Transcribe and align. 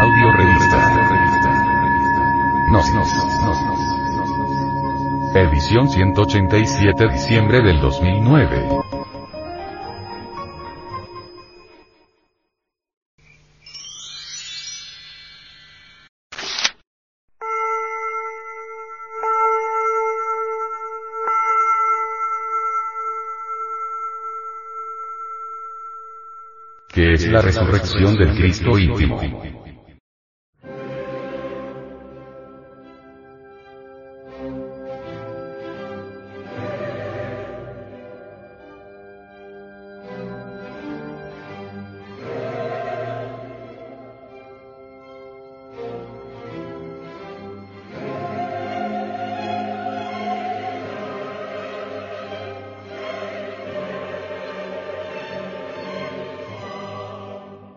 Audio 0.00 0.32
revista. 0.32 0.78
Gnosis. 2.70 3.12
Edición 5.34 5.90
187 5.90 7.08
diciembre 7.08 7.60
del 7.60 7.80
2009. 7.80 8.80
que 26.88 27.12
es 27.12 27.28
la 27.28 27.42
resurrección 27.42 28.16
del 28.16 28.34
Cristo 28.34 28.78
íntimo. 28.78 29.20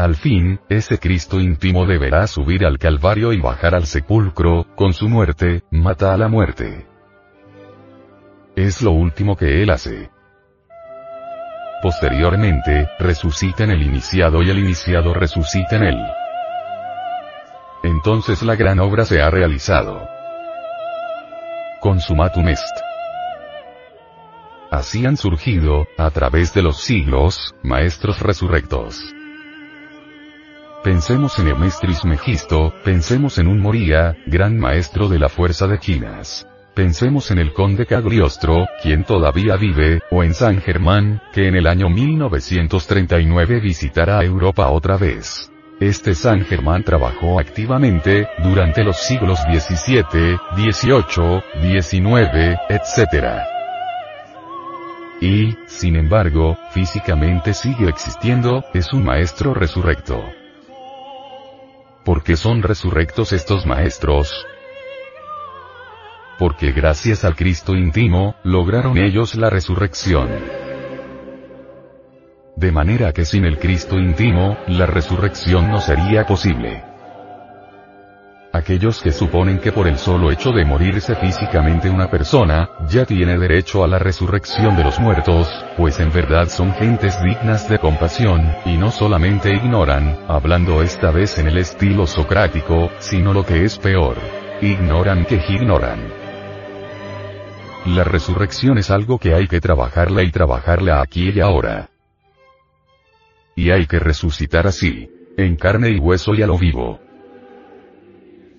Al 0.00 0.14
fin, 0.14 0.58
ese 0.70 0.98
Cristo 0.98 1.38
íntimo 1.40 1.84
deberá 1.84 2.26
subir 2.26 2.64
al 2.64 2.78
Calvario 2.78 3.34
y 3.34 3.38
bajar 3.38 3.74
al 3.74 3.84
sepulcro, 3.84 4.64
con 4.74 4.94
su 4.94 5.10
muerte, 5.10 5.62
mata 5.70 6.14
a 6.14 6.16
la 6.16 6.26
muerte. 6.26 6.86
Es 8.56 8.80
lo 8.80 8.92
último 8.92 9.36
que 9.36 9.62
él 9.62 9.68
hace. 9.68 10.08
Posteriormente, 11.82 12.88
resucita 12.98 13.64
en 13.64 13.72
el 13.72 13.82
iniciado 13.82 14.42
y 14.42 14.48
el 14.48 14.60
iniciado 14.60 15.12
resucita 15.12 15.76
en 15.76 15.82
él. 15.82 15.98
Entonces 17.82 18.42
la 18.42 18.56
gran 18.56 18.78
obra 18.78 19.04
se 19.04 19.20
ha 19.20 19.28
realizado. 19.28 20.08
Consumatum 21.82 22.48
est. 22.48 22.74
Así 24.70 25.04
han 25.04 25.18
surgido, 25.18 25.86
a 25.98 26.10
través 26.10 26.54
de 26.54 26.62
los 26.62 26.78
siglos, 26.78 27.54
maestros 27.62 28.20
resurrectos. 28.20 29.14
Pensemos 30.82 31.38
en 31.38 31.48
Emestris 31.48 32.06
Megisto, 32.06 32.72
pensemos 32.82 33.36
en 33.36 33.48
un 33.48 33.60
Moría, 33.60 34.16
gran 34.26 34.58
maestro 34.58 35.10
de 35.10 35.18
la 35.18 35.28
fuerza 35.28 35.66
de 35.66 35.78
Quinas. 35.78 36.48
Pensemos 36.74 37.30
en 37.30 37.38
el 37.38 37.52
conde 37.52 37.84
Cagliostro, 37.84 38.66
quien 38.82 39.04
todavía 39.04 39.56
vive, 39.56 40.00
o 40.10 40.24
en 40.24 40.32
San 40.32 40.62
Germán, 40.62 41.20
que 41.34 41.48
en 41.48 41.56
el 41.56 41.66
año 41.66 41.90
1939 41.90 43.60
visitará 43.60 44.24
Europa 44.24 44.70
otra 44.70 44.96
vez. 44.96 45.52
Este 45.80 46.14
San 46.14 46.46
Germán 46.46 46.82
trabajó 46.82 47.38
activamente, 47.38 48.26
durante 48.42 48.82
los 48.82 48.96
siglos 48.96 49.38
XVII, 49.40 50.38
XVIII, 50.56 51.42
XIX, 51.82 52.58
etc. 52.70 53.42
Y, 55.20 55.58
sin 55.66 55.96
embargo, 55.96 56.56
físicamente 56.70 57.52
sigue 57.52 57.86
existiendo, 57.86 58.64
es 58.72 58.94
un 58.94 59.04
maestro 59.04 59.52
resurrecto. 59.52 60.39
¿Por 62.04 62.22
qué 62.22 62.36
son 62.36 62.62
resurrectos 62.62 63.32
estos 63.32 63.66
maestros? 63.66 64.46
Porque 66.38 66.72
gracias 66.72 67.24
al 67.24 67.36
Cristo 67.36 67.74
íntimo, 67.74 68.36
lograron 68.42 68.96
ellos 68.96 69.34
la 69.34 69.50
resurrección. 69.50 70.28
De 72.56 72.72
manera 72.72 73.12
que 73.12 73.26
sin 73.26 73.44
el 73.44 73.58
Cristo 73.58 73.98
íntimo, 73.98 74.56
la 74.66 74.86
resurrección 74.86 75.70
no 75.70 75.80
sería 75.80 76.26
posible. 76.26 76.89
Aquellos 78.60 79.00
que 79.00 79.10
suponen 79.10 79.58
que 79.58 79.72
por 79.72 79.88
el 79.88 79.96
solo 79.96 80.30
hecho 80.30 80.52
de 80.52 80.66
morirse 80.66 81.14
físicamente 81.14 81.88
una 81.88 82.10
persona, 82.10 82.68
ya 82.90 83.06
tiene 83.06 83.38
derecho 83.38 83.82
a 83.82 83.88
la 83.88 83.98
resurrección 83.98 84.76
de 84.76 84.84
los 84.84 85.00
muertos, 85.00 85.48
pues 85.78 85.98
en 85.98 86.12
verdad 86.12 86.46
son 86.46 86.74
gentes 86.74 87.18
dignas 87.22 87.66
de 87.70 87.78
compasión, 87.78 88.54
y 88.66 88.76
no 88.76 88.90
solamente 88.90 89.50
ignoran, 89.50 90.14
hablando 90.28 90.82
esta 90.82 91.10
vez 91.10 91.38
en 91.38 91.48
el 91.48 91.56
estilo 91.56 92.06
socrático, 92.06 92.90
sino 92.98 93.32
lo 93.32 93.46
que 93.46 93.64
es 93.64 93.78
peor. 93.78 94.18
Ignoran 94.60 95.24
que 95.24 95.42
ignoran. 95.48 96.12
La 97.86 98.04
resurrección 98.04 98.76
es 98.76 98.90
algo 98.90 99.18
que 99.18 99.32
hay 99.32 99.48
que 99.48 99.62
trabajarla 99.62 100.22
y 100.22 100.30
trabajarla 100.30 101.00
aquí 101.00 101.30
y 101.30 101.40
ahora. 101.40 101.88
Y 103.56 103.70
hay 103.70 103.86
que 103.86 103.98
resucitar 103.98 104.66
así, 104.66 105.08
en 105.38 105.56
carne 105.56 105.88
y 105.88 105.98
hueso 105.98 106.34
y 106.34 106.42
a 106.42 106.46
lo 106.46 106.58
vivo. 106.58 107.00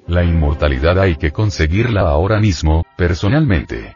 La 0.08 0.24
inmortalidad 0.24 1.00
hay 1.00 1.16
que 1.16 1.32
conseguirla 1.32 2.02
ahora 2.02 2.40
mismo, 2.40 2.86
personalmente. 2.98 3.96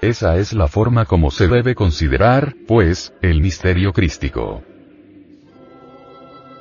Esa 0.00 0.36
es 0.36 0.54
la 0.54 0.66
forma 0.66 1.04
como 1.04 1.30
se 1.30 1.46
debe 1.46 1.74
considerar, 1.74 2.54
pues, 2.66 3.12
el 3.20 3.42
misterio 3.42 3.92
crístico. 3.92 4.62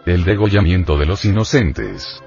El 0.05 0.25
degollamiento 0.25 0.97
de 0.97 1.05
los 1.05 1.23
inocentes. 1.23 2.21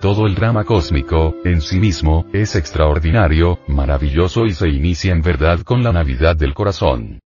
Todo 0.00 0.26
el 0.26 0.34
drama 0.34 0.64
cósmico, 0.64 1.36
en 1.44 1.60
sí 1.60 1.78
mismo, 1.78 2.26
es 2.32 2.56
extraordinario, 2.56 3.60
maravilloso 3.68 4.46
y 4.46 4.52
se 4.52 4.68
inicia 4.68 5.12
en 5.12 5.22
verdad 5.22 5.60
con 5.60 5.82
la 5.82 5.92
Navidad 5.92 6.36
del 6.36 6.52
corazón. 6.52 7.20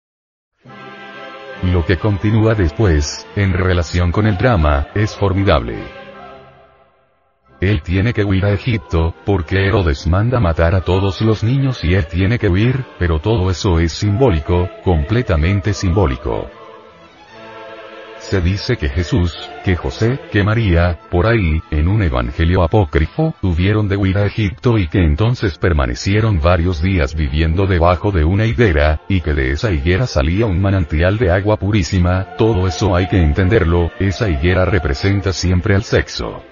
Lo 1.63 1.87
que 1.87 1.97
continúa 1.97 2.55
después, 2.55 3.27
en 3.37 3.53
relación 3.53 4.13
con 4.13 4.27
el 4.27 4.37
drama, 4.37 4.89
es 4.95 5.15
formidable. 5.17 6.06
Él 7.61 7.81
tiene 7.83 8.13
que 8.13 8.23
huir 8.23 8.45
a 8.45 8.53
Egipto, 8.53 9.15
porque 9.25 9.67
Herodes 9.67 10.07
manda 10.07 10.41
matar 10.41 10.75
a 10.75 10.83
todos 10.83 11.23
los 11.23 11.43
niños 11.43 11.83
y 11.85 11.95
él 11.95 12.07
tiene 12.07 12.39
que 12.39 12.49
huir, 12.49 12.85
pero 12.99 13.19
todo 13.19 13.51
eso 13.51 13.81
es 13.81 13.93
simbólico, 13.93 14.69
completamente 14.85 15.73
simbólico. 15.73 16.51
Se 18.19 18.43
dice 18.43 18.77
que 18.77 18.89
Jesús, 18.89 19.33
que 19.65 19.77
José, 19.77 20.19
que 20.33 20.43
María, 20.43 20.99
por 21.11 21.27
ahí, 21.27 21.63
en 21.71 21.89
un 21.89 22.03
evangelio 22.03 22.63
apócrifo, 22.63 23.35
tuvieron 23.41 23.89
de 23.89 23.97
huir 23.97 24.19
a 24.19 24.27
Egipto 24.27 24.77
y 24.77 24.89
que 24.89 24.99
entonces 24.99 25.57
permanecieron 25.57 26.41
varios 26.41 26.83
días 26.83 27.15
viviendo 27.15 27.67
debajo 27.67 28.11
de 28.11 28.25
una 28.25 28.45
higuera, 28.45 29.01
y 29.09 29.21
que 29.23 29.33
de 29.33 29.53
esa 29.53 29.71
higuera 29.71 30.07
salía 30.07 30.45
un 30.45 30.61
manantial 30.61 31.17
de 31.17 31.31
agua 31.31 31.57
purísima, 31.57 32.35
todo 32.37 32.67
eso 32.67 32.95
hay 32.95 33.07
que 33.07 33.23
entenderlo, 33.23 33.91
esa 33.99 34.29
higuera 34.29 34.67
representa 34.67 35.33
siempre 35.33 35.75
al 35.75 35.85
sexo 35.85 36.43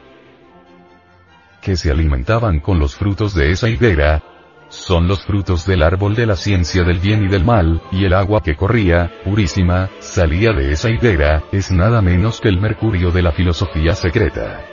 que 1.64 1.76
se 1.76 1.90
alimentaban 1.90 2.60
con 2.60 2.78
los 2.78 2.94
frutos 2.94 3.34
de 3.34 3.50
esa 3.50 3.70
higuera, 3.70 4.22
son 4.68 5.08
los 5.08 5.24
frutos 5.24 5.66
del 5.66 5.82
árbol 5.82 6.14
de 6.14 6.26
la 6.26 6.36
ciencia 6.36 6.84
del 6.84 6.98
bien 6.98 7.24
y 7.24 7.28
del 7.28 7.44
mal, 7.44 7.80
y 7.90 8.04
el 8.04 8.12
agua 8.12 8.42
que 8.42 8.54
corría, 8.54 9.10
purísima, 9.24 9.88
salía 10.00 10.52
de 10.52 10.72
esa 10.72 10.90
higuera, 10.90 11.42
es 11.52 11.70
nada 11.70 12.02
menos 12.02 12.40
que 12.40 12.48
el 12.48 12.60
mercurio 12.60 13.10
de 13.10 13.22
la 13.22 13.32
filosofía 13.32 13.94
secreta. 13.94 14.64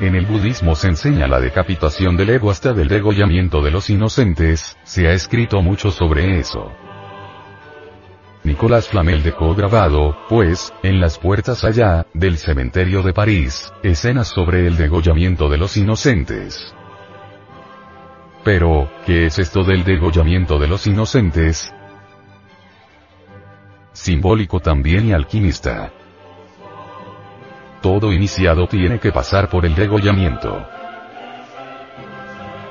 En 0.00 0.14
el 0.14 0.24
budismo 0.24 0.74
se 0.74 0.88
enseña 0.88 1.26
la 1.26 1.40
decapitación 1.40 2.16
del 2.16 2.30
ego 2.30 2.50
hasta 2.50 2.72
del 2.72 2.88
degollamiento 2.88 3.62
de 3.62 3.70
los 3.70 3.90
inocentes, 3.90 4.78
se 4.84 5.08
ha 5.08 5.12
escrito 5.12 5.60
mucho 5.60 5.90
sobre 5.90 6.38
eso. 6.38 6.72
Nicolás 8.44 8.88
Flamel 8.88 9.22
dejó 9.22 9.54
grabado, 9.54 10.16
pues, 10.28 10.72
en 10.82 11.00
las 11.00 11.18
puertas 11.18 11.64
allá, 11.64 12.06
del 12.14 12.38
cementerio 12.38 13.02
de 13.02 13.12
París, 13.12 13.72
escenas 13.82 14.28
sobre 14.28 14.66
el 14.66 14.76
degollamiento 14.76 15.48
de 15.48 15.58
los 15.58 15.76
inocentes. 15.76 16.74
Pero, 18.44 18.88
¿qué 19.04 19.26
es 19.26 19.40
esto 19.40 19.64
del 19.64 19.82
degollamiento 19.82 20.58
de 20.58 20.68
los 20.68 20.86
inocentes? 20.86 21.74
Simbólico 23.92 24.60
también 24.60 25.08
y 25.08 25.12
alquimista. 25.12 25.90
Todo 27.82 28.12
iniciado 28.12 28.68
tiene 28.68 29.00
que 29.00 29.10
pasar 29.10 29.48
por 29.48 29.66
el 29.66 29.74
degollamiento. 29.74 30.64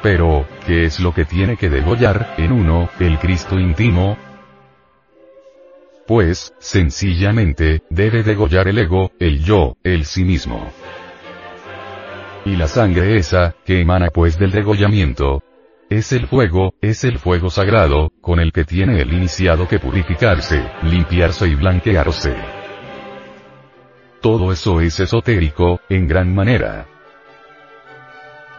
Pero, 0.01 0.45
¿qué 0.65 0.85
es 0.85 0.99
lo 0.99 1.13
que 1.13 1.25
tiene 1.25 1.57
que 1.57 1.69
degollar, 1.69 2.35
en 2.37 2.53
uno, 2.53 2.89
el 2.99 3.19
Cristo 3.19 3.59
íntimo? 3.59 4.17
Pues, 6.07 6.53
sencillamente, 6.59 7.81
debe 7.89 8.21
degollar 8.21 8.67
el 8.67 8.77
ego, 8.77 9.11
el 9.19 9.43
yo, 9.43 9.77
el 9.83 10.05
sí 10.05 10.23
mismo. 10.23 10.71
Y 12.45 12.55
la 12.55 12.67
sangre 12.67 13.17
esa, 13.17 13.55
que 13.65 13.81
emana 13.81 14.09
pues 14.13 14.37
del 14.37 14.51
degollamiento, 14.51 15.41
es 15.89 16.11
el 16.11 16.27
fuego, 16.27 16.73
es 16.81 17.03
el 17.03 17.17
fuego 17.17 17.49
sagrado, 17.49 18.11
con 18.21 18.39
el 18.39 18.51
que 18.51 18.65
tiene 18.65 19.01
el 19.01 19.13
iniciado 19.13 19.67
que 19.67 19.79
purificarse, 19.79 20.63
limpiarse 20.83 21.47
y 21.47 21.55
blanquearse. 21.55 22.35
Todo 24.21 24.51
eso 24.51 24.81
es 24.81 24.99
esotérico, 24.99 25.79
en 25.89 26.07
gran 26.07 26.33
manera. 26.33 26.87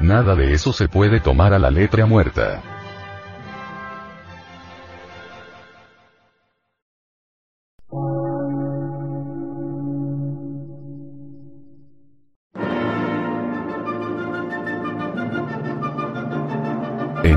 Nada 0.01 0.35
de 0.35 0.53
eso 0.53 0.73
se 0.73 0.89
puede 0.89 1.21
tomar 1.21 1.53
a 1.53 1.59
la 1.59 1.71
letra 1.71 2.07
muerta. 2.07 2.76